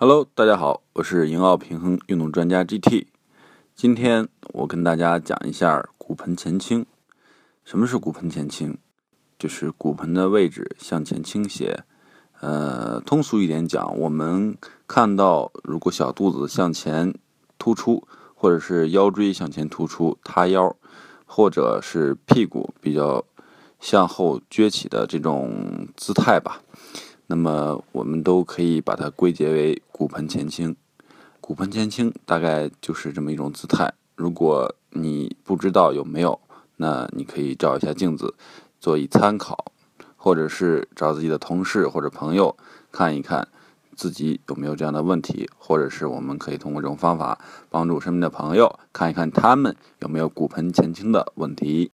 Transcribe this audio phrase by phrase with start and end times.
[0.00, 3.08] Hello，大家好，我是英奥平衡运动专家 GT。
[3.74, 6.86] 今天我跟大家讲一下骨盆前倾。
[7.64, 8.78] 什么是骨盆前倾？
[9.40, 11.82] 就是骨盆的位置向前倾斜。
[12.38, 14.56] 呃，通俗一点讲，我们
[14.86, 17.12] 看到如果小肚子向前
[17.58, 18.06] 突出，
[18.36, 20.76] 或者是腰椎向前突出塌腰，
[21.26, 23.24] 或者是屁股比较
[23.80, 26.62] 向后撅起的这种姿态吧。
[27.30, 30.74] 那么我们都可以把它归结为骨盆前倾。
[31.42, 33.92] 骨盆前倾大概就是这么一种姿态。
[34.16, 36.40] 如果你不知道有没有，
[36.76, 38.34] 那你可以照一下镜子，
[38.80, 39.72] 做一参考，
[40.16, 42.56] 或者是找自己的同事或者朋友
[42.90, 43.46] 看一看
[43.94, 47.38] 自己有没有这样的问题，或者是我们可以通过这种方法
[47.68, 51.86] 帮助身边的朋友看一看他们有没有骨盆前倾的问题。